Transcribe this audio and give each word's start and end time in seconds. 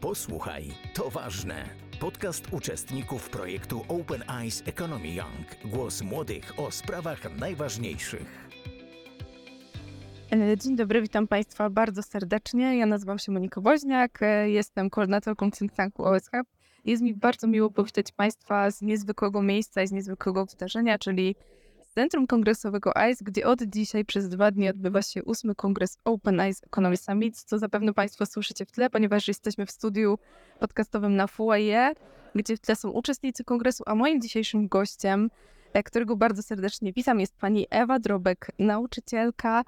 Posłuchaj, 0.00 0.64
to 0.94 1.10
ważne. 1.10 1.64
Podcast 2.00 2.52
uczestników 2.52 3.30
projektu 3.30 3.84
Open 3.88 4.24
Eyes 4.30 4.62
Economy 4.66 5.08
Young. 5.08 5.72
Głos 5.74 6.02
młodych 6.02 6.52
o 6.56 6.70
sprawach 6.70 7.38
najważniejszych. 7.38 8.48
E, 10.32 10.56
Dzień 10.56 10.76
dobry, 10.76 11.02
witam 11.02 11.28
Państwa 11.28 11.70
bardzo 11.70 12.02
serdecznie. 12.02 12.78
Ja 12.78 12.86
nazywam 12.86 13.18
się 13.18 13.32
Monika 13.32 13.60
Woźniak, 13.60 14.22
e, 14.22 14.50
jestem 14.50 14.90
koordynatorką 14.90 15.50
think 15.50 15.72
tanku 15.72 16.04
OSH. 16.04 16.30
Jest 16.84 17.02
mi 17.02 17.14
bardzo 17.14 17.46
miło 17.46 17.70
powitać 17.70 18.12
Państwa 18.12 18.70
z 18.70 18.82
niezwykłego 18.82 19.42
miejsca 19.42 19.82
i 19.82 19.86
z 19.86 19.92
niezwykłego 19.92 20.46
wydarzenia, 20.46 20.98
czyli 20.98 21.36
Centrum 21.88 22.26
Kongresowego 22.26 22.92
ICE, 22.96 23.24
gdzie 23.24 23.46
od 23.46 23.62
dzisiaj 23.62 24.04
przez 24.04 24.28
dwa 24.28 24.50
dni 24.50 24.68
odbywa 24.68 25.02
się 25.02 25.24
ósmy 25.24 25.54
kongres 25.54 25.98
Open 26.04 26.40
ICE 26.40 26.66
Economy 26.66 26.96
Summit, 26.96 27.42
co 27.42 27.58
zapewne 27.58 27.94
Państwo 27.94 28.26
słyszycie 28.26 28.66
w 28.66 28.72
tle, 28.72 28.90
ponieważ 28.90 29.28
jesteśmy 29.28 29.66
w 29.66 29.70
studiu 29.70 30.18
podcastowym 30.60 31.16
na 31.16 31.26
FUAE, 31.26 31.94
gdzie 32.34 32.56
w 32.56 32.60
tle 32.60 32.76
są 32.76 32.90
uczestnicy 32.90 33.44
kongresu, 33.44 33.84
a 33.86 33.94
moim 33.94 34.20
dzisiejszym 34.20 34.68
gościem, 34.68 35.30
e, 35.72 35.82
którego 35.82 36.16
bardzo 36.16 36.42
serdecznie 36.42 36.92
witam, 36.92 37.20
jest 37.20 37.36
pani 37.36 37.66
Ewa 37.70 37.98
Drobek, 37.98 38.50
nauczycielka, 38.58 39.64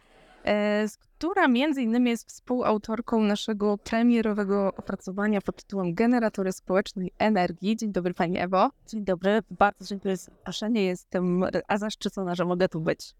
która 1.21 1.49
między 1.49 1.83
innymi 1.83 2.11
jest 2.11 2.29
współautorką 2.29 3.23
naszego 3.23 3.79
premierowego 3.79 4.75
opracowania 4.77 5.41
pod 5.41 5.57
tytułem 5.57 5.95
Generatory 5.95 6.53
Społecznej 6.53 7.13
Energii. 7.19 7.77
Dzień 7.77 7.93
dobry 7.93 8.15
Pani 8.15 8.39
Ewo. 8.39 8.71
Dzień 8.87 9.05
dobry, 9.05 9.43
bardzo 9.51 9.87
dziękuję 9.87 10.16
za 10.16 10.33
zaproszenie. 10.33 10.85
Jestem 10.85 11.45
a 11.69 11.79
zaszczycona, 11.79 12.35
że 12.35 12.45
mogę 12.45 12.69
tu 12.69 12.80
być. 12.80 13.15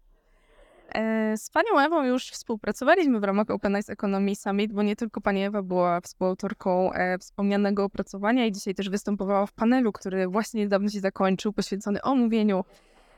E, 0.95 1.37
Z 1.37 1.49
Panią 1.49 1.79
Ewą 1.79 2.03
już 2.03 2.29
współpracowaliśmy 2.29 3.19
w 3.19 3.23
ramach 3.23 3.49
Open 3.49 3.75
Eyes 3.75 3.89
Economy 3.89 4.35
Summit, 4.35 4.73
bo 4.73 4.83
nie 4.83 4.95
tylko 4.95 5.21
Pani 5.21 5.43
Ewa 5.43 5.61
była 5.61 6.01
współautorką 6.01 6.93
e, 6.93 7.17
wspomnianego 7.17 7.83
opracowania 7.83 8.45
i 8.45 8.51
dzisiaj 8.51 8.75
też 8.75 8.89
występowała 8.89 9.45
w 9.45 9.53
panelu, 9.53 9.91
który 9.91 10.27
właśnie 10.27 10.61
niedawno 10.61 10.89
się 10.89 10.99
zakończył, 10.99 11.53
poświęcony 11.53 12.01
omówieniu 12.01 12.63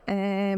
e, 0.07 0.55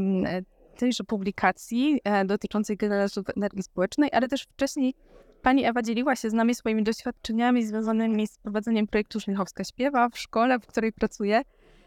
tejże 0.76 1.04
publikacji 1.04 2.02
e, 2.04 2.26
dotyczącej 2.26 2.78
generatorów 2.78 3.30
energii 3.38 3.64
społecznej, 3.64 4.10
ale 4.14 4.28
też 4.28 4.44
wcześniej 4.44 4.94
Pani 5.42 5.66
Ewa 5.66 5.82
dzieliła 5.82 6.16
się 6.16 6.30
z 6.30 6.34
nami 6.34 6.56
swoimi 6.56 6.84
doświadczeniami 6.84 7.66
związanymi 7.66 8.28
z 8.28 8.38
prowadzeniem 8.38 8.88
projektu 8.88 9.20
Żmichowska 9.20 9.64
Śpiewa 9.64 10.10
w 10.10 10.18
szkole, 10.18 10.60
w 10.60 10.68
której 10.68 10.94
pracuje. 10.94 11.42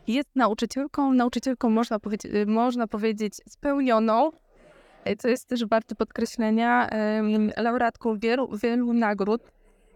Jest 0.06 0.28
nauczycielką, 0.36 1.12
nauczycielką 1.12 1.70
można, 1.70 1.98
powiedzieć, 1.98 2.32
można 2.46 2.86
powiedzieć 2.86 3.34
spełnioną, 3.48 4.30
e, 5.04 5.16
co 5.16 5.28
jest 5.28 5.48
też 5.48 5.66
warte 5.66 5.94
podkreślenia, 5.94 6.88
laureatką 7.56 8.18
wielu, 8.18 8.48
wielu 8.62 8.92
nagród. 8.92 9.42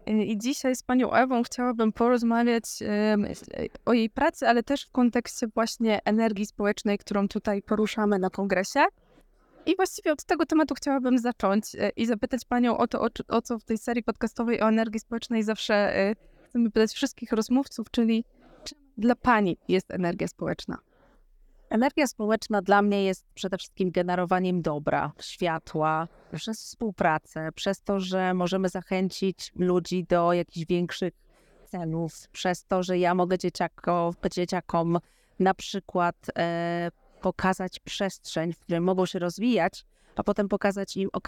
E, 0.07 0.23
I 0.23 0.37
dzisiaj 0.37 0.75
z 0.75 0.83
panią 0.83 1.11
Ewą 1.11 1.43
chciałabym 1.43 1.93
porozmawiać 1.93 2.63
em, 2.81 3.27
o 3.85 3.93
jej 3.93 4.09
pracy, 4.09 4.47
ale 4.47 4.63
też 4.63 4.85
w 4.85 4.91
kontekście 4.91 5.47
właśnie 5.47 5.99
energii 6.05 6.45
społecznej, 6.45 6.97
którą 6.97 7.27
tutaj 7.27 7.61
poruszamy 7.61 8.19
na 8.19 8.29
kongresie. 8.29 8.79
I 9.65 9.75
właściwie 9.75 10.11
od 10.11 10.23
tego 10.23 10.45
tematu 10.45 10.75
chciałabym 10.75 11.17
zacząć 11.17 11.75
e, 11.75 11.89
i 11.89 12.05
zapytać 12.05 12.45
panią 12.45 12.77
o 12.77 12.87
to, 12.87 13.07
o, 13.27 13.41
co 13.41 13.59
w 13.59 13.63
tej 13.63 13.77
serii 13.77 14.03
podcastowej 14.03 14.61
o 14.61 14.67
energii 14.67 14.99
społecznej 14.99 15.43
zawsze 15.43 15.93
chcemy 16.45 16.71
pytać 16.71 16.91
wszystkich 16.91 17.31
rozmówców, 17.31 17.91
czyli 17.91 18.25
czym 18.63 18.77
dla 18.97 19.15
pani 19.15 19.57
jest 19.67 19.91
energia 19.91 20.27
społeczna? 20.27 20.77
Energia 21.73 22.07
społeczna 22.07 22.61
dla 22.61 22.81
mnie 22.81 23.03
jest 23.03 23.25
przede 23.33 23.57
wszystkim 23.57 23.91
generowaniem 23.91 24.61
dobra, 24.61 25.11
światła, 25.21 26.07
przez 26.35 26.59
współpracę, 26.59 27.49
przez 27.55 27.81
to, 27.81 27.99
że 27.99 28.33
możemy 28.33 28.69
zachęcić 28.69 29.51
ludzi 29.55 30.05
do 30.09 30.33
jakichś 30.33 30.67
większych 30.67 31.13
celów, 31.65 32.13
przez 32.31 32.65
to, 32.65 32.83
że 32.83 32.99
ja 32.99 33.15
mogę 33.15 33.37
dzieciako, 33.37 34.13
dzieciakom 34.31 34.99
na 35.39 35.53
przykład 35.53 36.15
e, 36.37 36.91
pokazać 37.21 37.79
przestrzeń, 37.79 38.53
w 38.53 38.59
której 38.59 38.81
mogą 38.81 39.05
się 39.05 39.19
rozwijać, 39.19 39.85
a 40.15 40.23
potem 40.23 40.49
pokazać 40.49 40.97
im, 40.97 41.09
ok, 41.13 41.27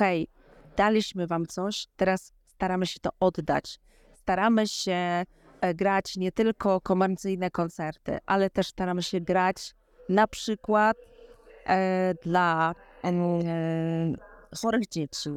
daliśmy 0.78 1.28
wam 1.28 1.46
coś, 1.46 1.88
teraz 1.96 2.34
staramy 2.48 2.88
się 2.88 3.00
to 3.00 3.10
oddać. 3.20 3.80
Staramy 4.14 4.68
się 4.68 5.26
e, 5.62 5.74
grać 5.74 6.18
nie 6.18 6.32
tylko 6.32 6.82
komercyjne 6.82 7.52
koncerty, 7.52 8.18
ale 8.26 8.50
też 8.50 8.68
staramy 8.68 9.04
się 9.04 9.22
grać 9.22 9.76
na 10.10 10.28
przykład 10.28 10.98
e, 11.66 12.14
dla 12.24 12.76
e, 13.04 13.12
chorych 14.62 14.88
dzieci, 14.88 15.30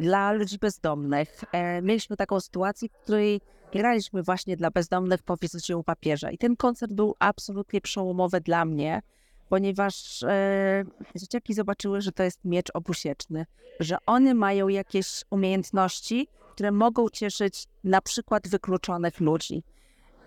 dla 0.00 0.32
ludzi 0.32 0.58
bezdomnych. 0.58 1.44
E, 1.52 1.82
mieliśmy 1.82 2.16
taką 2.16 2.40
sytuację, 2.40 2.88
w 2.88 3.02
której 3.02 3.40
graliśmy 3.72 4.22
właśnie 4.22 4.56
dla 4.56 4.70
bezdomnych 4.70 5.22
po 5.22 5.36
wizycie 5.36 5.76
u 5.76 5.82
papieża. 5.82 6.30
I 6.30 6.38
ten 6.38 6.56
koncert 6.56 6.92
był 6.92 7.14
absolutnie 7.18 7.80
przełomowy 7.80 8.40
dla 8.40 8.64
mnie, 8.64 9.02
ponieważ 9.48 10.22
e, 10.22 10.84
dzieciaki 11.16 11.54
zobaczyły, 11.54 12.00
że 12.00 12.12
to 12.12 12.22
jest 12.22 12.44
miecz 12.44 12.70
obusieczny, 12.74 13.46
że 13.80 13.96
one 14.06 14.34
mają 14.34 14.68
jakieś 14.68 15.24
umiejętności, 15.30 16.28
które 16.52 16.72
mogą 16.72 17.08
cieszyć 17.08 17.66
na 17.84 18.00
przykład 18.00 18.48
wykluczonych 18.48 19.20
ludzi. 19.20 19.62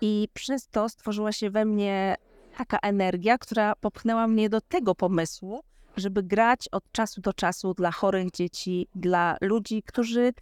I 0.00 0.28
przez 0.34 0.68
to 0.68 0.88
stworzyła 0.88 1.32
się 1.32 1.50
we 1.50 1.64
mnie 1.64 2.16
taka 2.58 2.78
energia, 2.78 3.38
która 3.38 3.74
popchnęła 3.76 4.26
mnie 4.26 4.48
do 4.48 4.60
tego 4.60 4.94
pomysłu, 4.94 5.62
żeby 5.96 6.22
grać 6.22 6.68
od 6.72 6.92
czasu 6.92 7.20
do 7.20 7.32
czasu 7.32 7.74
dla 7.74 7.90
chorych 7.90 8.30
dzieci, 8.30 8.88
dla 8.94 9.36
ludzi, 9.40 9.82
którzy 9.82 10.32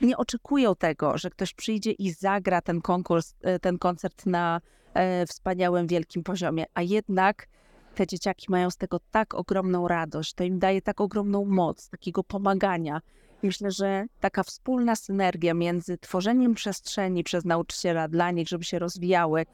nie 0.00 0.16
oczekują 0.16 0.74
tego, 0.74 1.18
że 1.18 1.30
ktoś 1.30 1.54
przyjdzie 1.54 1.90
i 1.90 2.10
zagra 2.10 2.60
ten 2.60 2.80
konkurs, 2.80 3.34
e, 3.42 3.58
ten 3.58 3.78
koncert 3.78 4.26
na 4.26 4.60
e, 4.94 5.26
wspaniałym, 5.26 5.86
wielkim 5.86 6.22
poziomie, 6.22 6.64
a 6.74 6.82
jednak 6.82 7.46
te 7.94 8.06
dzieciaki 8.06 8.46
mają 8.48 8.70
z 8.70 8.76
tego 8.76 9.00
tak 9.10 9.34
ogromną 9.34 9.88
radość, 9.88 10.34
to 10.34 10.44
im 10.44 10.58
daje 10.58 10.82
tak 10.82 11.00
ogromną 11.00 11.44
moc, 11.44 11.88
takiego 11.88 12.24
pomagania. 12.24 13.00
Myślę, 13.42 13.70
że 13.70 14.06
taka 14.20 14.42
wspólna 14.42 14.96
synergia 14.96 15.54
między 15.54 15.98
tworzeniem 15.98 16.54
przestrzeni 16.54 17.24
przez 17.24 17.44
nauczyciela 17.44 18.08
dla 18.08 18.30
nich, 18.30 18.48
żeby 18.48 18.64
się 18.64 18.78
rozwijały, 18.78 19.46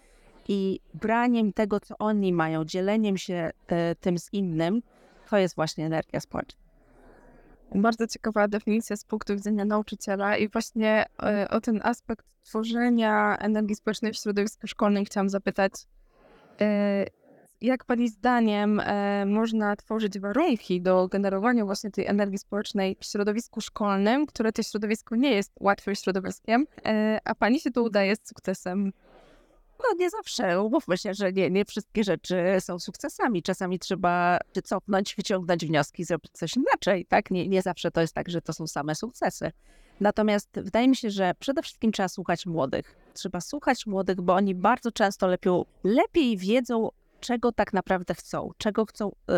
i 0.51 0.81
braniem 0.95 1.53
tego, 1.53 1.81
co 1.81 1.99
oni 1.99 2.33
mają, 2.33 2.65
dzieleniem 2.65 3.17
się 3.17 3.51
e, 3.67 3.95
tym 3.95 4.19
z 4.19 4.33
innym, 4.33 4.83
to 5.31 5.39
jest 5.39 5.55
właśnie 5.55 5.87
energia 5.87 6.21
społeczna. 6.21 6.61
Bardzo 7.75 8.07
ciekawa 8.07 8.49
definicja 8.49 8.97
z 8.97 9.05
punktu 9.05 9.35
widzenia 9.35 9.65
nauczyciela 9.65 10.37
i 10.37 10.49
właśnie 10.49 11.07
e, 11.23 11.49
o 11.51 11.61
ten 11.61 11.81
aspekt 11.83 12.27
tworzenia 12.43 13.37
energii 13.39 13.77
społecznej 13.77 14.13
w 14.13 14.17
środowisku 14.17 14.67
szkolnym 14.67 15.05
chciałam 15.05 15.29
zapytać. 15.29 15.73
E, 16.61 17.05
jak 17.61 17.85
Pani 17.85 18.09
zdaniem 18.09 18.83
można 19.27 19.77
tworzyć 19.77 20.19
warunki 20.19 20.83
do 20.83 21.09
generowania 21.09 21.65
właśnie 21.65 21.91
tej 21.91 22.07
energii 22.07 22.39
społecznej 22.39 22.97
w 23.01 23.05
środowisku 23.05 23.61
szkolnym, 23.61 24.27
które 24.27 24.53
to 24.53 24.63
środowisko 24.63 25.17
nie 25.17 25.31
jest 25.31 25.53
łatwym 25.61 25.95
środowiskiem, 25.95 26.67
a 27.25 27.35
Pani 27.35 27.61
się 27.61 27.71
to 27.71 27.83
udaje 27.83 28.17
z 28.17 28.29
sukcesem? 28.29 28.93
No 29.83 29.95
nie 29.99 30.11
zawsze, 30.11 30.63
umówmy 30.63 30.99
się, 30.99 31.15
że 31.15 31.33
nie, 31.33 31.51
nie 31.51 31.65
wszystkie 31.65 32.05
rzeczy 32.05 32.37
są 32.61 32.79
sukcesami. 32.79 33.43
Czasami 33.43 33.79
trzeba 33.79 34.39
się 34.55 34.63
cofnąć, 34.63 35.15
wyciągnąć 35.17 35.67
wnioski, 35.67 36.05
zrobić 36.05 36.33
coś 36.33 36.57
inaczej, 36.57 37.07
tak? 37.07 37.31
Nie, 37.31 37.49
nie 37.49 37.63
zawsze 37.63 37.91
to 37.91 38.01
jest 38.01 38.15
tak, 38.15 38.29
że 38.29 38.43
to 38.43 38.53
są 38.53 38.67
same 38.67 38.95
sukcesy. 38.95 39.53
Natomiast 40.01 40.49
wydaje 40.55 40.89
mi 40.89 40.97
się, 40.97 41.11
że 41.11 41.33
przede 41.39 41.63
wszystkim 41.63 41.93
trzeba 41.93 42.09
słuchać 42.09 42.47
młodych. 42.47 42.97
Trzeba 43.15 43.41
słuchać 43.41 43.87
młodych, 43.87 44.21
bo 44.21 44.35
oni 44.35 44.55
bardzo 44.55 44.93
często 44.93 45.27
lepiej, 45.27 45.53
lepiej 45.85 46.37
wiedzą, 46.37 46.89
czego 47.21 47.53
tak 47.53 47.73
naprawdę 47.73 48.15
chcą, 48.15 48.51
czego 48.59 48.87
chcą 48.87 49.13
yy, 49.29 49.35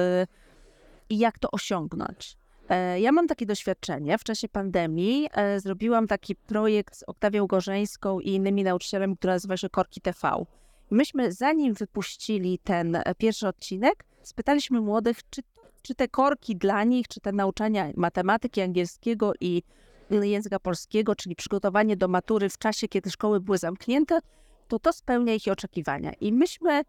i 1.10 1.19
jak 1.19 1.38
to 1.38 1.50
osiągnąć. 1.50 2.36
E, 2.68 3.00
Ja 3.00 3.12
mam 3.12 3.28
takie 3.28 3.46
doświadczenie. 3.46 4.18
W 4.18 4.24
czasie 4.24 4.48
pandemii 4.48 5.28
e, 5.32 5.60
zrobiłam 5.60 6.06
taki 6.06 6.36
projekt 6.36 6.96
z 6.96 7.02
Oktawią 7.02 7.46
Gorzeńską 7.46 8.20
i 8.20 8.28
innymi 8.31 8.64
nauczycielami, 8.64 9.16
który 9.16 9.32
nazywa 9.32 9.56
się 9.56 9.69
Korki 9.69 10.00
TV. 10.00 10.44
Myśmy, 10.90 11.32
zanim 11.32 11.75
wypuścili 11.75 12.58
ten 12.58 12.96
e, 12.96 13.14
pierwszy 13.19 13.48
odcinek, 13.48 14.04
spytaliśmy 14.22 14.81
młodych, 14.81 15.19
czy, 15.31 15.42
czy 15.82 15.94
te 15.94 16.08
korki 16.08 16.56
dla 16.56 16.84
nich, 16.84 17.08
czy 17.08 17.20
te 17.20 17.32
nauczania 17.32 17.90
matematyki, 17.96 18.60
angielskiego 18.60 19.32
i 19.40 19.62
języka 20.10 20.60
polskiego, 20.60 21.14
czyli 21.14 21.37
przygotowanie 21.37 21.96
do 21.96 22.08
matury 22.08 22.48
w 22.48 22.58
czasie, 22.58 22.88
kiedy 22.88 23.10
szkoły 23.10 23.40
były 23.40 23.58
zamknięte, 23.58 24.19
to 24.69 24.78
to 24.78 24.92
spełnia 24.92 25.34
ich 25.34 25.42
oczekiwania. 25.52 26.12
I 26.20 26.32
myśmy 26.32 26.82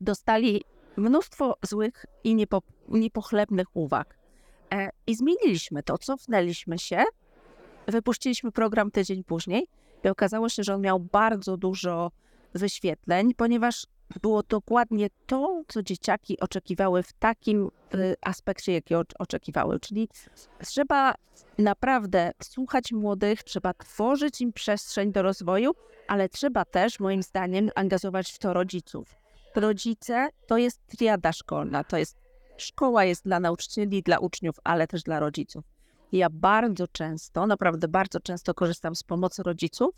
dostali 0.00 0.62
mnóstwo 0.96 1.56
złych 1.62 2.06
i 2.24 2.34
niepo, 2.34 2.62
niepochlebnych 2.88 3.66
uwag. 3.74 4.18
E, 4.72 4.90
I 5.06 5.14
zmieniliśmy 5.14 5.82
to, 5.82 5.98
cofnęliśmy 5.98 6.78
się, 6.78 7.04
wypuściliśmy 7.86 8.52
program 8.52 8.90
tydzień 8.90 9.24
później 9.24 9.66
i 10.04 10.08
okazało 10.08 10.48
się, 10.48 10.62
że 10.62 10.74
on 10.74 10.80
miał 10.80 11.00
bardzo 11.00 11.56
dużo 11.56 12.10
wyświetleń, 12.54 13.34
ponieważ 13.34 13.86
było 14.22 14.42
dokładnie 14.42 15.08
to, 15.26 15.62
co 15.68 15.82
dzieciaki 15.82 16.40
oczekiwały 16.40 17.02
w 17.02 17.12
takim 17.12 17.70
y, 17.94 18.14
aspekcie, 18.20 18.72
jaki 18.72 18.94
oczekiwały. 19.18 19.80
Czyli 19.80 20.08
trzeba 20.64 21.14
naprawdę 21.58 22.32
słuchać 22.42 22.92
młodych, 22.92 23.42
trzeba 23.42 23.74
tworzyć 23.74 24.40
im 24.40 24.52
przestrzeń 24.52 25.12
do 25.12 25.22
rozwoju, 25.22 25.72
ale 26.08 26.28
trzeba 26.28 26.64
też, 26.64 27.00
moim 27.00 27.22
zdaniem, 27.22 27.70
angażować 27.74 28.32
w 28.32 28.38
to 28.38 28.52
rodziców. 28.52 29.14
Rodzice 29.54 30.28
to 30.46 30.58
jest 30.58 30.86
triada 30.86 31.32
szkolna, 31.32 31.84
to 31.84 31.96
jest 31.96 32.23
szkoła 32.56 33.04
jest 33.04 33.24
dla 33.24 33.40
nauczycieli, 33.40 34.02
dla 34.02 34.18
uczniów, 34.18 34.56
ale 34.64 34.86
też 34.86 35.02
dla 35.02 35.20
rodziców. 35.20 35.64
Ja 36.12 36.30
bardzo 36.30 36.88
często, 36.88 37.46
naprawdę 37.46 37.88
bardzo 37.88 38.20
często 38.20 38.54
korzystam 38.54 38.94
z 38.94 39.02
pomocy 39.02 39.42
rodziców 39.42 39.94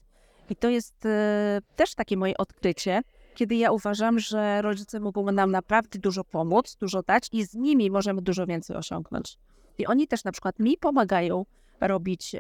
i 0.50 0.56
to 0.56 0.68
jest 0.68 1.06
e, 1.06 1.60
też 1.76 1.94
takie 1.94 2.16
moje 2.16 2.36
odkrycie, 2.36 3.02
kiedy 3.34 3.54
ja 3.54 3.70
uważam, 3.70 4.18
że 4.18 4.62
rodzice 4.62 5.00
mogą 5.00 5.32
nam 5.32 5.50
naprawdę 5.50 5.98
dużo 5.98 6.24
pomóc, 6.24 6.76
dużo 6.80 7.02
dać 7.02 7.28
i 7.32 7.44
z 7.44 7.54
nimi 7.54 7.90
możemy 7.90 8.22
dużo 8.22 8.46
więcej 8.46 8.76
osiągnąć. 8.76 9.38
I 9.78 9.86
oni 9.86 10.08
też 10.08 10.24
na 10.24 10.32
przykład 10.32 10.58
mi 10.58 10.76
pomagają 10.76 11.46
robić 11.80 12.34
e, 12.34 12.38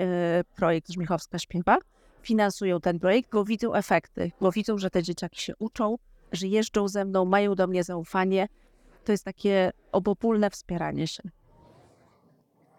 projekt 0.56 0.92
Żmichowska 0.92 1.38
Śpiewa, 1.38 1.78
finansują 2.22 2.80
ten 2.80 2.98
projekt, 2.98 3.30
bo 3.32 3.44
widzą 3.44 3.74
efekty, 3.74 4.32
bo 4.40 4.52
widzą, 4.52 4.78
że 4.78 4.90
te 4.90 5.02
dzieciaki 5.02 5.40
się 5.40 5.52
uczą, 5.58 5.96
że 6.32 6.46
jeżdżą 6.46 6.88
ze 6.88 7.04
mną, 7.04 7.24
mają 7.24 7.54
do 7.54 7.66
mnie 7.66 7.84
zaufanie. 7.84 8.48
To 9.06 9.12
jest 9.12 9.24
takie 9.24 9.72
obopólne 9.92 10.50
wspieranie 10.50 11.06
się. 11.06 11.22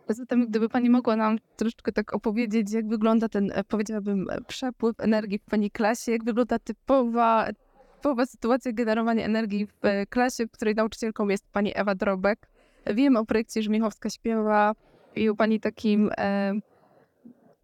Zatem 0.10 0.48
gdyby 0.48 0.70
Pani 0.70 0.90
mogła 0.90 1.16
nam 1.16 1.38
troszeczkę 1.56 1.92
tak 1.92 2.14
opowiedzieć, 2.14 2.72
jak 2.72 2.88
wygląda 2.88 3.30
ten, 3.30 3.52
e, 3.56 3.64
powiedziałabym, 3.64 4.30
e, 4.30 4.42
przepływ 4.42 5.00
energii 5.00 5.40
w 5.40 5.46
Pani 5.46 5.72
klasie, 5.72 6.12
jak 6.12 6.24
wygląda 6.24 6.60
typowa, 6.60 7.48
typowa 7.96 8.26
sytuacja 8.26 8.72
generowania 8.72 9.26
energii 9.26 9.66
w 9.68 9.86
e, 9.86 10.06
klasie, 10.06 10.48
w 10.48 10.52
której 10.52 10.76
nauczycielką 10.76 11.28
jest 11.28 11.48
Pani 11.52 11.72
Ewa 11.76 11.96
Drobek. 11.96 12.48
Wiem 12.94 13.16
o 13.18 13.26
projekcie 13.26 13.62
Żmichowska 13.62 14.10
Śpiewa 14.10 14.74
i 15.16 15.30
o 15.30 15.36
Pani 15.36 15.60
takim 15.60 16.10
e, 16.18 16.54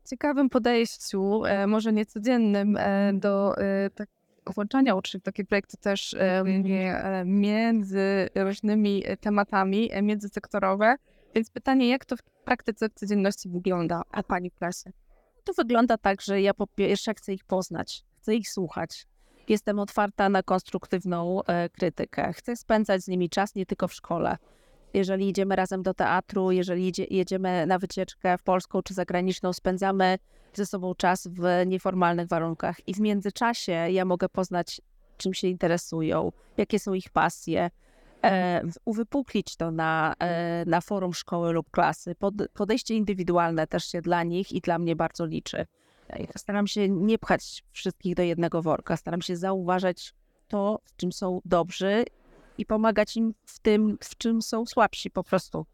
ciekawym 0.09 0.49
podejściu, 0.49 1.45
e, 1.45 1.67
może 1.67 1.93
niecodziennym, 1.93 2.77
e, 2.77 3.13
do 3.13 3.57
e, 3.57 3.89
tak, 3.89 4.09
włączania 4.51 4.95
uczniów 4.95 5.23
takie 5.23 5.45
projekty 5.45 5.77
też 5.77 6.13
e, 6.13 6.19
e, 6.19 7.25
między 7.25 8.29
różnymi 8.35 9.03
e, 9.05 9.17
tematami, 9.17 9.89
międzysektorowe. 10.01 10.95
Więc 11.35 11.49
pytanie, 11.49 11.89
jak 11.89 12.05
to 12.05 12.17
w 12.17 12.21
praktyce 12.21 12.89
w 12.89 12.93
codzienności 12.93 13.49
wygląda 13.49 14.01
a 14.11 14.23
Pani 14.23 14.49
w 14.49 14.55
klasie? 14.55 14.91
To 15.43 15.53
wygląda 15.53 15.97
tak, 15.97 16.21
że 16.21 16.41
ja 16.41 16.53
po 16.53 16.67
pierwsze 16.67 17.13
chcę 17.13 17.33
ich 17.33 17.43
poznać, 17.43 18.03
chcę 18.21 18.35
ich 18.35 18.49
słuchać. 18.49 19.05
Jestem 19.49 19.79
otwarta 19.79 20.29
na 20.29 20.43
konstruktywną 20.43 21.41
krytykę. 21.77 22.33
Chcę 22.33 22.55
spędzać 22.55 23.01
z 23.01 23.07
nimi 23.07 23.29
czas 23.29 23.55
nie 23.55 23.65
tylko 23.65 23.87
w 23.87 23.93
szkole. 23.93 24.37
Jeżeli 24.93 25.29
idziemy 25.29 25.55
razem 25.55 25.83
do 25.83 25.93
teatru, 25.93 26.51
jeżeli 26.51 26.93
jedziemy 27.09 27.65
na 27.65 27.79
wycieczkę 27.79 28.37
w 28.37 28.43
polską 28.43 28.81
czy 28.81 28.93
zagraniczną, 28.93 29.53
spędzamy 29.53 30.17
ze 30.57 30.65
sobą 30.65 30.95
czas 30.95 31.27
w 31.27 31.63
nieformalnych 31.65 32.27
warunkach 32.27 32.87
i 32.87 32.93
w 32.93 32.99
międzyczasie 32.99 33.71
ja 33.71 34.05
mogę 34.05 34.29
poznać, 34.29 34.81
czym 35.17 35.33
się 35.33 35.47
interesują, 35.47 36.31
jakie 36.57 36.79
są 36.79 36.93
ich 36.93 37.09
pasje, 37.09 37.69
e, 38.23 38.61
uwypuklić 38.85 39.55
to 39.55 39.71
na, 39.71 40.15
e, 40.19 40.65
na 40.65 40.81
forum 40.81 41.13
szkoły 41.13 41.51
lub 41.51 41.71
klasy. 41.71 42.15
Pod, 42.15 42.33
podejście 42.53 42.95
indywidualne 42.95 43.67
też 43.67 43.85
się 43.85 44.01
dla 44.01 44.23
nich 44.23 44.51
i 44.51 44.61
dla 44.61 44.79
mnie 44.79 44.95
bardzo 44.95 45.25
liczy. 45.25 45.65
Staram 46.37 46.67
się 46.67 46.89
nie 46.89 47.19
pchać 47.19 47.63
wszystkich 47.71 48.15
do 48.15 48.23
jednego 48.23 48.61
worka, 48.61 48.97
staram 48.97 49.21
się 49.21 49.37
zauważać 49.37 50.13
to, 50.47 50.79
w 50.85 50.95
czym 50.95 51.11
są 51.11 51.41
dobrzy 51.45 52.05
i 52.57 52.65
pomagać 52.65 53.17
im 53.17 53.33
w 53.45 53.59
tym, 53.59 53.97
w 54.03 54.17
czym 54.17 54.41
są 54.41 54.65
słabsi 54.65 55.11
po 55.11 55.23
prostu. 55.23 55.65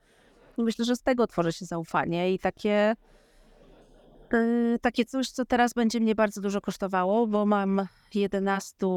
Myślę, 0.58 0.86
że 0.86 0.96
z 0.96 1.02
tego 1.02 1.28
tworzy 1.28 1.52
się 1.52 1.66
zaufanie 1.66 2.34
i 2.34 2.40
takie, 2.40 2.96
takie 4.82 5.06
coś, 5.06 5.30
co 5.30 5.46
teraz 5.46 5.74
będzie 5.74 6.00
mnie 6.00 6.16
bardzo 6.16 6.42
dużo 6.42 6.62
kosztowało, 6.62 7.28
bo 7.28 7.46
mam 7.46 7.88
11, 8.16 8.88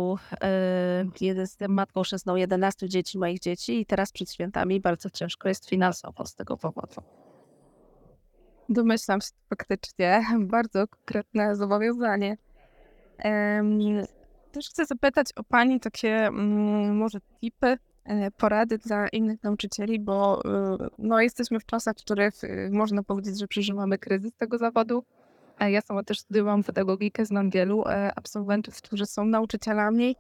yy, 1.21 1.37
jestem 1.37 1.73
matką 1.73 2.03
chrzestną 2.03 2.37
11 2.37 2.89
dzieci, 2.89 3.19
moich 3.19 3.39
dzieci 3.39 3.81
i 3.81 3.87
teraz 3.87 4.13
przed 4.13 4.33
świętami 4.33 4.81
bardzo 4.81 5.11
ciężko 5.11 5.49
jest 5.49 5.69
finansowo 5.69 6.27
z 6.27 6.35
tego 6.35 6.57
powodu. 6.57 7.03
Domyślam 8.69 9.21
się 9.21 9.31
faktycznie, 9.49 10.23
bardzo 10.41 10.89
konkretne 10.89 11.57
zobowiązanie. 11.57 12.37
Też 14.53 14.69
chcę 14.69 14.87
zapytać 14.87 15.27
o 15.37 15.45
Pani 15.45 15.81
takie 15.81 16.27
mm, 16.27 16.97
może 16.97 17.19
tipy, 17.41 17.79
e, 18.05 18.31
porady 18.31 18.79
dla 18.79 19.09
innych 19.09 19.43
nauczycieli, 19.43 20.01
bo 20.01 20.43
y, 20.45 20.91
no, 20.99 21.21
jesteśmy 21.21 21.61
w 21.61 21.67
czasach, 21.67 21.97
w 21.97 22.05
których 22.05 22.45
y, 22.45 22.71
można 22.73 23.03
powiedzieć, 23.03 23.39
że 23.39 23.49
przeżywamy 23.49 23.99
kryzys 23.99 24.33
tego 24.37 24.59
zawodu. 24.59 25.05
E, 25.61 25.71
Ja 25.71 25.81
sama 25.81 26.03
też 26.03 26.21
studiowałam 26.21 26.63
pedagogikę, 26.63 27.27
znam 27.27 27.51
wielu 27.51 27.85
e, 27.87 28.13
absolwentów, 28.17 28.83
którzy 28.83 29.07
są 29.07 29.25
nauczycielami. 29.25 30.17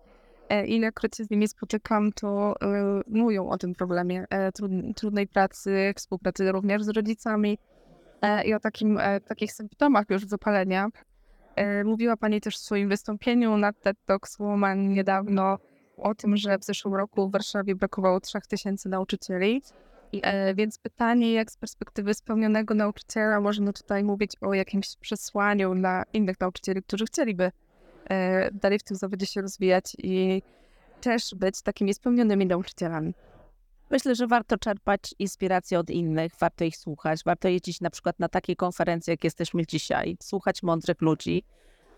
E, 0.49 0.67
Ilekroć 0.67 1.17
się 1.17 1.25
z 1.25 1.31
nimi 1.31 1.49
spotykam, 1.49 2.13
to 2.13 2.55
mówią 3.07 3.49
o 3.49 3.59
tym 3.59 3.75
problemie 3.75 4.25
trud- 4.59 4.95
trudnej 4.95 5.27
pracy, 5.29 5.93
współpracy 5.97 6.53
również 6.53 6.83
z 6.83 6.89
rodzicami 6.89 7.59
i 8.45 8.55
o 8.55 8.61
takim, 8.61 8.99
takich 9.27 9.53
symptomach 9.53 10.05
już 10.11 10.25
zapalenia. 10.25 10.89
Mówiła 11.85 12.17
Pani 12.17 12.41
też 12.41 12.57
w 12.57 12.61
swoim 12.61 12.89
wystąpieniu 12.89 13.57
na 13.57 13.73
TED 13.73 13.97
Talks 14.07 14.39
Woman 14.39 14.89
niedawno 14.89 15.59
o 15.97 16.15
tym, 16.15 16.37
że 16.37 16.59
w 16.59 16.65
zeszłym 16.65 16.95
roku 16.95 17.29
w 17.29 17.33
Warszawie 17.33 17.75
brakowało 17.75 18.21
3000 18.21 18.89
nauczycieli. 18.89 19.63
E, 20.23 20.55
Więc 20.55 20.79
pytanie, 20.79 21.33
jak 21.33 21.51
z 21.51 21.57
perspektywy 21.57 22.15
spełnionego 22.15 22.75
nauczyciela 22.75 23.41
można 23.41 23.73
tutaj 23.73 24.05
mówić 24.05 24.33
o 24.41 24.55
jakimś 24.55 24.97
przesłaniu 24.97 25.75
dla 25.75 26.03
innych 26.13 26.41
nauczycieli, 26.41 26.83
którzy 26.83 27.05
chcieliby 27.05 27.53
e, 28.11 28.51
dalej 28.51 28.79
w 28.79 28.83
tym 28.83 28.97
zawodzie 28.97 29.27
się 29.27 29.43
rozwijać 29.43 29.97
i 29.99 30.43
też 31.01 31.35
być 31.35 31.63
takimi 31.63 31.95
spełnionymi 31.95 32.47
nauczycielami. 32.47 33.15
Myślę, 33.91 34.15
że 34.15 34.27
warto 34.27 34.59
czerpać 34.59 35.15
inspirację 35.19 35.79
od 35.79 35.91
innych, 35.91 36.33
warto 36.41 36.65
ich 36.65 36.77
słuchać, 36.77 37.21
warto 37.25 37.49
jeździć 37.49 37.81
na 37.81 37.91
przykład 37.91 38.19
na 38.19 38.29
takie 38.29 38.57
konferencje, 38.57 39.13
jak 39.13 39.25
jesteśmy 39.25 39.67
dzisiaj, 39.67 40.17
słuchać 40.21 40.63
mądrych 40.63 41.01
ludzi, 41.01 41.45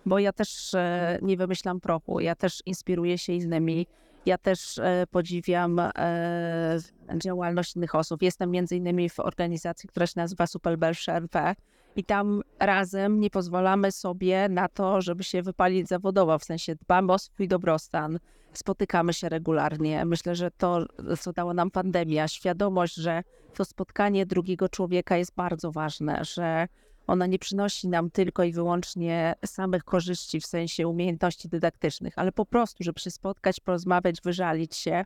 bo 0.07 0.19
ja 0.19 0.33
też 0.33 0.75
e, 0.75 1.19
nie 1.23 1.37
wymyślam 1.37 1.81
prochu, 1.81 2.21
ja 2.21 2.35
też 2.35 2.63
inspiruję 2.67 3.19
się 3.19 3.33
innymi, 3.33 3.87
ja 4.27 4.39
też 4.39 4.79
e, 4.79 5.07
podziwiam 5.11 5.79
e, 5.79 6.79
działalność 7.17 7.77
innych 7.77 7.95
osób. 7.95 8.23
Jestem 8.23 8.51
między 8.51 8.77
innymi 8.77 9.09
w 9.09 9.21
organizacji, 9.21 9.89
która 9.89 10.07
się 10.07 10.13
nazywa 10.17 10.47
Superbelsze 10.47 11.13
RP 11.13 11.55
i 11.97 12.05
tam 12.05 12.43
razem 12.61 13.21
nie 13.21 13.31
pozwalamy 13.31 13.93
sobie 13.93 14.49
na 14.49 14.69
to, 14.69 15.03
żeby 15.03 15.25
się 15.25 15.43
wypalić 15.43 15.89
zawodowo, 15.89 16.39
w 16.39 16.45
sensie 16.45 16.75
dbamy 16.75 17.13
o 17.13 17.19
swój 17.19 17.49
dobrostan, 17.49 18.19
spotykamy 18.53 19.15
się 19.15 19.29
regularnie. 19.29 20.05
Myślę, 20.05 20.35
że 20.35 20.51
to, 20.51 20.87
co 21.21 21.33
dała 21.33 21.55
nam 21.55 21.71
pandemia, 21.71 22.29
świadomość, 22.29 22.95
że 22.95 23.23
to 23.55 23.65
spotkanie 23.65 24.27
drugiego 24.27 24.69
człowieka 24.69 25.17
jest 25.17 25.35
bardzo 25.35 25.73
ważne, 25.73 26.25
że 26.25 26.69
ona 27.07 27.27
nie 27.27 27.39
przynosi 27.39 27.89
nam 27.89 28.11
tylko 28.11 28.45
i 28.45 28.53
wyłącznie 28.53 29.35
samych 29.47 29.85
korzyści 29.85 30.41
w 30.41 30.47
sensie 30.47 30.89
umiejętności 30.89 31.49
dydaktycznych, 31.49 32.13
ale 32.17 32.33
po 32.33 32.47
prostu, 32.47 32.85
żeby 32.85 33.01
się 33.01 33.11
spotkać, 33.11 33.61
porozmawiać, 33.61 34.21
wyżalić 34.25 34.77
się. 34.77 35.05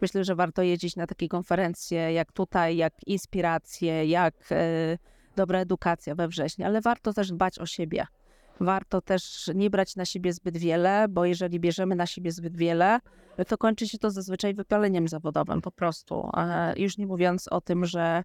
Myślę, 0.00 0.24
że 0.24 0.34
warto 0.34 0.62
jeździć 0.62 0.96
na 0.96 1.06
takie 1.06 1.28
konferencje 1.28 2.12
jak 2.12 2.32
tutaj, 2.32 2.76
jak 2.76 2.92
inspiracje, 3.06 4.06
jak 4.06 4.34
e, 4.50 4.98
dobra 5.36 5.58
edukacja 5.58 6.14
we 6.14 6.28
wrześniu, 6.28 6.66
ale 6.66 6.80
warto 6.80 7.12
też 7.12 7.32
dbać 7.32 7.58
o 7.58 7.66
siebie. 7.66 8.06
Warto 8.60 9.00
też 9.00 9.50
nie 9.54 9.70
brać 9.70 9.96
na 9.96 10.04
siebie 10.04 10.32
zbyt 10.32 10.58
wiele, 10.58 11.06
bo 11.08 11.24
jeżeli 11.24 11.60
bierzemy 11.60 11.96
na 11.96 12.06
siebie 12.06 12.32
zbyt 12.32 12.56
wiele, 12.56 12.98
to 13.48 13.58
kończy 13.58 13.88
się 13.88 13.98
to 13.98 14.10
zazwyczaj 14.10 14.54
wypaleniem 14.54 15.08
zawodowym 15.08 15.60
po 15.60 15.70
prostu. 15.70 16.30
E, 16.36 16.74
Już 16.76 16.98
nie 16.98 17.06
mówiąc 17.06 17.48
o 17.48 17.60
tym, 17.60 17.84
że 17.84 18.24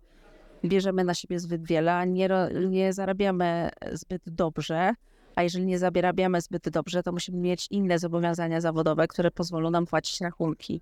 bierzemy 0.65 1.03
na 1.03 1.13
siebie 1.13 1.39
zbyt 1.39 1.67
wiele, 1.67 2.07
nie, 2.07 2.29
nie 2.69 2.93
zarabiamy 2.93 3.69
zbyt 3.91 4.21
dobrze. 4.25 4.93
A 5.35 5.43
jeżeli 5.43 5.65
nie 5.65 5.79
zarabiamy 5.79 6.41
zbyt 6.41 6.69
dobrze, 6.69 7.03
to 7.03 7.11
musimy 7.11 7.37
mieć 7.37 7.67
inne 7.71 7.99
zobowiązania 7.99 8.61
zawodowe, 8.61 9.07
które 9.07 9.31
pozwolą 9.31 9.69
nam 9.69 9.85
płacić 9.85 10.21
rachunki. 10.21 10.81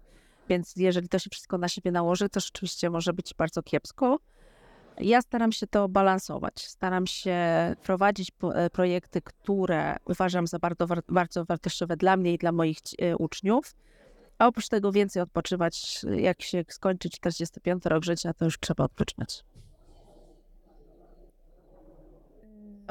Więc 0.50 0.74
jeżeli 0.76 1.10
to 1.10 1.20
się 1.20 1.30
wszystko 1.30 1.58
na 1.58 1.68
siebie 1.68 1.92
nałoży, 1.92 2.30
to 2.30 2.40
rzeczywiście 2.40 2.90
może 2.90 3.14
być 3.14 3.34
bardzo 3.38 3.64
kiepsko. 3.64 4.20
Ja 5.00 5.22
staram 5.22 5.52
się 5.52 5.68
to 5.68 5.90
balansować. 5.90 6.68
Staram 6.68 7.08
się 7.08 7.38
prowadzić 7.84 8.32
e, 8.54 8.70
projekty, 8.70 9.22
które 9.22 9.96
uważam 10.06 10.48
za 10.48 10.60
bardzo, 10.60 10.88
bardzo 11.10 11.46
wartościowe 11.46 11.98
dla 11.98 12.18
mnie 12.18 12.34
i 12.34 12.38
dla 12.38 12.52
moich 12.52 12.78
e, 13.00 13.18
uczniów. 13.18 13.76
A 14.38 14.48
oprócz 14.48 14.68
tego 14.70 14.92
więcej 14.92 15.22
odpoczywać. 15.22 16.02
Jak 16.16 16.42
się 16.42 16.64
skończy 16.68 17.10
45 17.10 17.86
rok 17.86 18.04
życia, 18.04 18.34
to 18.34 18.46
już 18.46 18.60
trzeba 18.60 18.84
odpoczywać. 18.84 19.44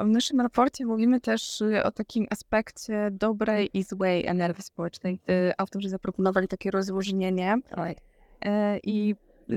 W 0.04 0.09
naszym 0.09 0.40
raporcie 0.40 0.87
mówimy 0.87 1.21
też 1.21 1.61
y, 1.61 1.82
o 1.85 1.90
takim 1.90 2.26
aspekcie 2.30 3.09
dobrej 3.11 3.71
i 3.75 3.82
złej 3.82 4.26
energii 4.26 4.62
społecznej. 4.62 5.21
Y, 5.30 5.52
Autorzy 5.59 5.88
zaproponowali 5.88 6.49
takie 6.49 6.71
rozróżnienie. 6.71 7.59
E, 8.44 8.78
I 8.78 9.14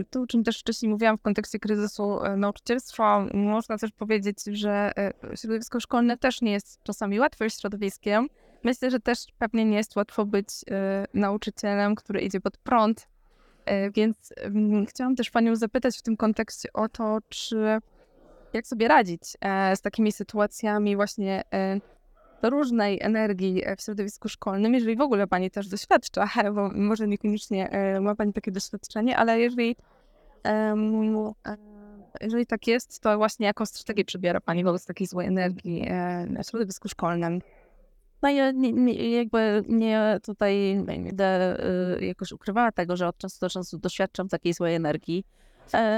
tu, 0.10 0.22
o 0.22 0.28
czym 0.28 0.44
też 0.44 0.60
wcześniej 0.60 0.92
mówiłam 0.92 1.18
w 1.18 1.22
kontekście 1.22 1.60
kryzysu 1.60 2.20
nauczycielstwa, 2.38 3.26
można 3.34 3.78
też 3.78 3.92
powiedzieć, 3.92 4.38
że 4.52 4.92
środowisko 5.36 5.80
szkolne 5.80 6.18
też 6.18 6.42
nie 6.42 6.52
jest 6.52 6.84
czasami 6.84 7.20
łatwym 7.20 7.50
środowiskiem. 7.50 8.28
Myślę, 8.64 8.92
że 8.92 9.00
też 9.00 9.20
pewnie 9.40 9.66
nie 9.66 9.78
jest 9.78 9.96
łatwo 9.96 10.26
być 10.26 10.48
nauczycielem, 11.14 11.96
który 11.96 12.22
idzie 12.22 12.40
pod 12.42 12.58
prąd. 12.58 13.08
Więc 13.94 14.34
mm, 14.38 14.86
chciałam 14.86 15.16
też 15.16 15.30
Panią 15.30 15.56
zapytać 15.56 15.98
w 15.98 16.02
tym 16.02 16.18
kontekście 16.18 16.74
o 16.74 16.90
to, 16.90 17.18
czy 17.30 17.80
jak 18.56 18.68
sobie 18.68 18.88
radzić 18.88 19.22
e, 19.42 19.76
z 19.76 19.82
takimi 19.82 20.12
sytuacjami 20.12 20.96
właśnie 20.96 21.44
e, 21.54 21.80
różnej 22.42 23.00
energii 23.02 23.62
e, 23.66 23.76
w 23.76 23.82
środowisku 23.82 24.30
szkolnym, 24.30 24.74
jeżeli 24.74 24.96
w 24.96 25.02
ogóle 25.02 25.28
Pani 25.28 25.52
też 25.52 25.68
doświadcza, 25.68 26.30
bo 26.56 26.70
może 26.70 27.08
niekoniecznie 27.08 27.70
ma 28.02 28.16
Pani 28.16 28.34
takie 28.34 28.52
doświadczenie, 28.52 29.18
ale 29.18 29.40
jeżeli, 29.40 29.76
jeżeli 32.22 32.46
tak 32.46 32.68
jest, 32.68 33.00
to 33.00 33.18
właśnie 33.18 33.46
jaką 33.46 33.66
strategię 33.66 34.06
przybiera 34.06 34.42
Pani 34.42 34.64
wobec 34.64 34.86
takiej 34.86 35.08
złej 35.08 35.28
energii 35.28 35.88
w 36.44 36.50
środowisku 36.50 36.90
szkolnym? 36.90 37.42
No 38.22 38.30
ja 38.30 38.52
nie, 38.52 38.74
nie, 38.74 39.12
jakby 39.12 39.64
nie 39.68 40.20
tutaj 40.24 40.82
będę 40.86 41.58
jakoś 42.02 42.32
ukrywała 42.32 42.72
tego, 42.72 42.98
że 42.98 43.08
od 43.08 43.18
czasu 43.18 43.38
do 43.42 43.50
czasu 43.50 43.78
doświadczam 43.78 44.30
takiej 44.30 44.54
złej 44.54 44.76
energii. 44.76 45.26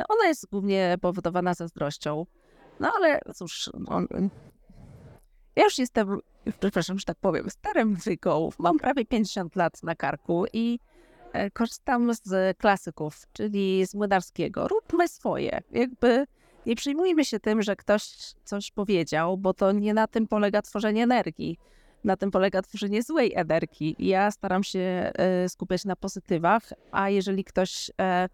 Ona 0.10 0.28
jest 0.28 0.50
głównie 0.50 0.98
powodowana 1.02 1.54
zazdrością. 1.54 2.26
No 2.80 2.92
ale 2.98 3.20
cóż, 3.36 3.70
on, 3.88 4.08
ja 5.58 5.64
już 5.64 5.78
jestem, 5.78 6.20
przepraszam, 6.60 7.00
że 7.00 7.06
tak 7.06 7.18
powiem, 7.18 7.50
starym 7.50 7.96
wyką. 7.96 8.50
Mam 8.60 8.80
prawie 8.80 9.06
50 9.06 9.56
lat 9.56 9.84
na 9.84 9.96
karku 9.96 10.46
i 10.54 10.80
e, 11.34 11.52
korzystam 11.52 12.14
z 12.14 12.58
klasyków, 12.58 13.28
czyli 13.34 13.86
z 13.88 13.94
Młynarskiego. 13.94 14.68
Róbmy 14.68 15.08
swoje. 15.08 15.62
Jakby 15.72 16.26
nie 16.66 16.76
przejmujmy 16.76 17.26
się 17.26 17.40
tym, 17.40 17.62
że 17.62 17.76
ktoś 17.76 18.04
coś 18.44 18.72
powiedział, 18.72 19.38
bo 19.38 19.54
to 19.54 19.72
nie 19.72 19.94
na 19.94 20.08
tym 20.08 20.28
polega 20.28 20.62
tworzenie 20.62 21.04
energii. 21.04 21.58
Na 22.04 22.18
tym 22.18 22.32
polega 22.32 22.62
tworzenie 22.62 23.04
złej 23.04 23.34
energii. 23.36 23.96
Ja 24.00 24.32
staram 24.32 24.64
się 24.64 24.80
e, 24.80 25.50
skupiać 25.50 25.86
na 25.86 25.96
pozytywach, 25.96 26.74
a 26.92 27.10
jeżeli 27.10 27.44
ktoś, 27.44 27.92
e, 28.02 28.30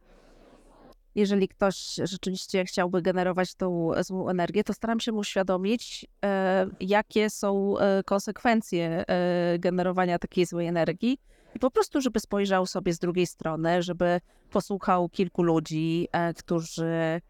jeżeli 1.15 1.47
ktoś 1.47 1.95
rzeczywiście 2.03 2.65
chciałby 2.65 3.01
generować 3.01 3.55
tą 3.55 3.91
złą 4.01 4.29
energię, 4.29 4.63
to 4.63 4.73
staram 4.73 4.99
się 4.99 5.11
mu 5.11 5.19
uświadomić, 5.19 6.05
e, 6.25 6.67
jakie 6.79 7.29
są 7.29 7.77
e, 7.77 8.03
konsekwencje 8.03 9.05
e, 9.07 9.59
generowania 9.59 10.19
takiej 10.19 10.45
złej 10.45 10.67
energii. 10.67 11.17
I 11.55 11.59
po 11.59 11.71
prostu, 11.71 12.01
żeby 12.01 12.19
spojrzał 12.19 12.65
sobie 12.65 12.93
z 12.93 12.99
drugiej 12.99 13.27
strony, 13.27 13.81
żeby 13.81 14.21
posłuchał 14.51 15.09
kilku 15.09 15.43
ludzi, 15.43 16.07
którzy 16.37 17.21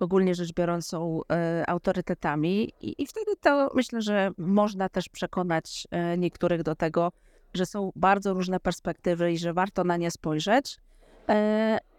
ogólnie 0.00 0.34
rzecz 0.34 0.52
biorąc 0.52 0.86
są 0.86 1.20
autorytetami 1.66 2.72
i, 2.80 3.02
i 3.02 3.06
wtedy 3.06 3.36
to 3.40 3.70
myślę, 3.74 4.02
że 4.02 4.30
można 4.38 4.88
też 4.88 5.08
przekonać 5.08 5.86
niektórych 6.18 6.62
do 6.62 6.74
tego, 6.74 7.12
że 7.54 7.66
są 7.66 7.92
bardzo 7.96 8.34
różne 8.34 8.60
perspektywy 8.60 9.32
i 9.32 9.38
że 9.38 9.52
warto 9.52 9.84
na 9.84 9.96
nie 9.96 10.10
spojrzeć. 10.10 10.78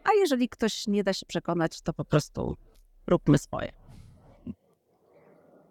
A 0.08 0.14
jeżeli 0.14 0.50
ktoś 0.50 0.88
nie 0.88 1.04
da 1.04 1.14
się 1.14 1.26
przekonać, 1.26 1.82
to 1.82 1.94
po 1.94 2.06
prostu 2.06 2.58
róbmy 3.08 3.38
swoje. 3.38 3.72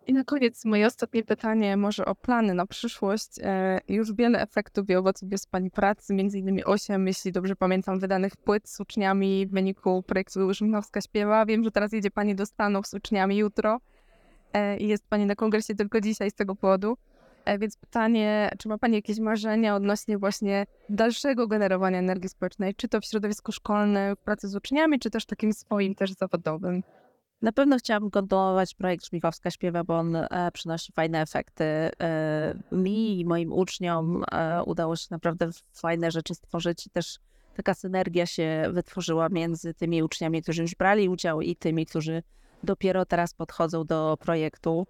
I 0.06 0.12
na 0.12 0.24
koniec 0.24 0.64
moje 0.64 0.86
ostatnie 0.86 1.22
pytanie, 1.24 1.76
może 1.76 2.04
o 2.04 2.14
plany 2.14 2.54
na 2.54 2.66
przyszłość. 2.66 3.30
E, 3.42 3.80
już 3.88 4.12
wiele 4.12 4.40
efektów 4.40 4.90
i 4.90 4.96
owoców 4.96 5.32
jest 5.32 5.50
Pani 5.50 5.70
pracy, 5.70 6.14
między 6.14 6.38
innymi 6.38 6.64
8, 6.64 7.06
jeśli 7.06 7.32
dobrze 7.32 7.56
pamiętam, 7.56 7.98
wydanych 7.98 8.36
płyt 8.36 8.68
z 8.68 8.80
uczniami 8.80 9.46
w 9.46 9.50
wyniku 9.50 10.02
projektu 10.02 10.54
Szymnowska 10.54 11.00
Śpiewa. 11.00 11.46
Wiem, 11.46 11.64
że 11.64 11.70
teraz 11.70 11.92
jedzie 11.92 12.10
Pani 12.10 12.34
do 12.34 12.46
Stanów 12.46 12.86
z 12.86 12.94
uczniami 12.94 13.36
jutro 13.36 13.80
e, 14.52 14.76
i 14.76 14.88
jest 14.88 15.08
Pani 15.08 15.26
na 15.26 15.34
kongresie 15.34 15.74
tylko 15.74 16.00
dzisiaj 16.00 16.30
z 16.30 16.34
tego 16.34 16.56
powodu. 16.56 16.96
E, 17.46 17.58
więc 17.58 17.76
pytanie, 17.76 18.50
czy 18.58 18.68
ma 18.68 18.78
Pani 18.78 18.94
jakieś 18.94 19.18
marzenia 19.18 19.76
odnośnie 19.76 20.18
właśnie 20.18 20.66
dalszego 20.88 21.46
generowania 21.46 21.98
energii 21.98 22.28
społecznej, 22.28 22.74
czy 22.74 22.88
to 22.88 23.00
w 23.00 23.04
środowisku 23.04 23.52
szkolnym, 23.52 24.16
w 24.16 24.18
pracy 24.18 24.48
z 24.48 24.56
uczniami, 24.56 24.98
czy 24.98 25.10
też 25.10 25.26
takim 25.26 25.52
swoim 25.52 25.94
też 25.94 26.12
zawodowym? 26.12 26.82
Na 27.42 27.52
pewno 27.52 27.78
chciałabym 27.78 28.10
kontynuować 28.10 28.74
projekt 28.74 29.06
Szmichowska 29.06 29.50
Śpiewa, 29.50 29.84
bo 29.84 29.98
on 29.98 30.16
e, 30.16 30.50
przynosi 30.52 30.92
fajne 30.92 31.20
efekty. 31.20 31.64
E, 31.64 32.54
mi 32.72 33.20
i 33.20 33.24
moim 33.24 33.52
uczniom 33.52 34.24
udało 34.66 34.96
się 34.96 35.06
naprawdę 35.10 35.50
fajne 35.72 36.10
rzeczy 36.10 36.34
stworzyć 36.34 36.86
i 36.86 36.90
też 36.90 37.18
taka 37.56 37.74
synergia 37.74 38.26
się 38.26 38.64
wytworzyła 38.72 39.28
między 39.28 39.74
tymi 39.74 40.02
uczniami, 40.02 40.42
którzy 40.42 40.62
już 40.62 40.74
brali 40.74 41.08
udział 41.08 41.40
i 41.40 41.56
tymi, 41.56 41.86
którzy 41.86 42.22
dopiero 42.62 43.04
teraz 43.04 43.34
podchodzą 43.34 43.84
do 43.84 44.16
projektu. 44.20 44.86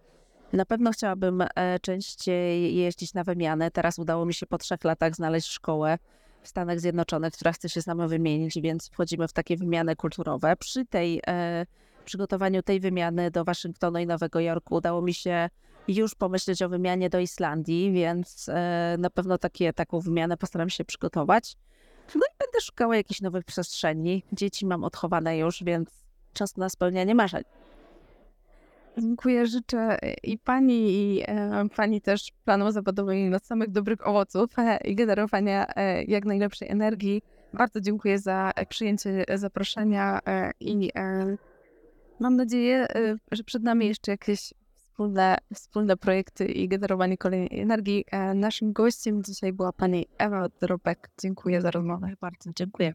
Na 0.52 0.64
pewno 0.64 0.90
chciałabym 0.90 1.44
e, 1.54 1.78
częściej 1.80 2.76
jeździć 2.76 3.14
na 3.14 3.24
wymianę. 3.24 3.70
Teraz 3.70 3.98
udało 3.98 4.26
mi 4.26 4.34
się 4.34 4.46
po 4.46 4.58
trzech 4.58 4.84
latach 4.84 5.14
znaleźć 5.14 5.48
szkołę 5.48 5.98
w 6.42 6.48
Stanach 6.48 6.80
Zjednoczonych, 6.80 7.32
która 7.32 7.52
chce 7.52 7.68
się 7.68 7.82
z 7.82 7.86
nami 7.86 8.08
wymienić, 8.08 8.60
więc 8.60 8.88
wchodzimy 8.88 9.28
w 9.28 9.32
takie 9.32 9.56
wymiany 9.56 9.96
kulturowe. 9.96 10.56
Przy 10.56 10.84
tej 10.84 11.20
e, 11.26 11.66
przygotowaniu 12.04 12.62
tej 12.62 12.80
wymiany 12.80 13.30
do 13.30 13.44
Waszyngtonu 13.44 13.98
i 13.98 14.06
Nowego 14.06 14.40
Jorku 14.40 14.74
udało 14.74 15.02
mi 15.02 15.14
się 15.14 15.48
już 15.88 16.14
pomyśleć 16.14 16.62
o 16.62 16.68
wymianie 16.68 17.10
do 17.10 17.18
Islandii, 17.18 17.92
więc 17.92 18.48
e, 18.48 18.96
na 18.98 19.10
pewno 19.10 19.38
takie, 19.38 19.72
taką 19.72 20.00
wymianę 20.00 20.36
postaram 20.36 20.70
się 20.70 20.84
przygotować. 20.84 21.56
No 22.14 22.20
i 22.26 22.34
będę 22.38 22.60
szukała 22.60 22.96
jakichś 22.96 23.20
nowych 23.20 23.44
przestrzeni. 23.44 24.22
Dzieci 24.32 24.66
mam 24.66 24.84
odchowane 24.84 25.38
już, 25.38 25.62
więc 25.64 25.88
czas 26.32 26.56
na 26.56 26.68
spełnianie 26.68 27.14
marzeń. 27.14 27.42
Dziękuję, 28.98 29.46
życzę 29.46 29.98
i 30.22 30.38
pani, 30.38 30.90
i 30.90 31.22
e, 31.26 31.68
pani 31.76 32.00
też 32.00 32.32
planom 32.44 32.72
zawodowym 32.72 33.30
na 33.30 33.38
samych 33.38 33.70
dobrych 33.70 34.06
owoców 34.06 34.58
e, 34.58 34.78
i 34.84 34.94
generowania 34.94 35.66
e, 35.66 36.04
jak 36.04 36.24
najlepszej 36.24 36.68
energii. 36.68 37.22
Bardzo 37.52 37.80
dziękuję 37.80 38.18
za 38.18 38.52
przyjęcie 38.68 39.24
zaproszenia 39.34 40.20
i 40.60 40.90
mam 42.20 42.36
nadzieję, 42.36 42.86
że 43.32 43.44
przed 43.44 43.62
nami 43.62 43.86
jeszcze 43.86 44.10
jakieś 44.10 44.54
wspólne, 44.74 45.38
wspólne 45.54 45.96
projekty 45.96 46.46
i 46.46 46.68
generowanie 46.68 47.16
kolejnej 47.16 47.60
energii. 47.60 48.04
Naszym 48.34 48.72
gościem 48.72 49.22
dzisiaj 49.22 49.52
była 49.52 49.72
pani 49.72 50.06
Ewa 50.18 50.48
Drobek. 50.60 51.10
Dziękuję 51.20 51.60
za 51.60 51.70
rozmowę. 51.70 52.12
Bardzo 52.20 52.50
dziękuję. 52.56 52.94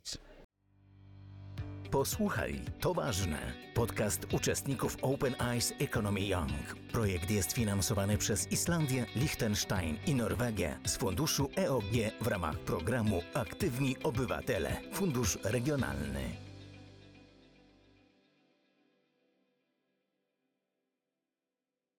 Posłuchaj, 1.92 2.62
to 2.80 2.94
ważne. 2.94 3.38
Podcast 3.74 4.28
uczestników 4.34 4.98
Open 5.02 5.36
Eyes 5.42 5.74
Economy 5.80 6.22
Young. 6.22 6.76
Projekt 6.92 7.32
jest 7.32 7.54
finansowany 7.54 8.18
przez 8.18 8.52
Islandię, 8.52 9.06
Liechtenstein 9.16 9.98
i 10.08 10.16
Norwegię 10.16 10.78
z 10.86 10.98
funduszu 10.98 11.50
EOG 11.58 11.94
w 12.22 12.28
ramach 12.28 12.60
programu 12.60 13.22
Aktywni 13.34 13.96
Obywatele, 14.04 14.78
Fundusz 14.94 15.40
Regionalny. 15.44 16.41